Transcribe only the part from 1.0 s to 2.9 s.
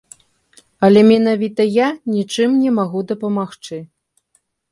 менавіта я нічым не